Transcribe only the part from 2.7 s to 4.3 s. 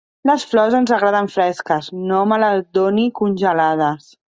doni congelades.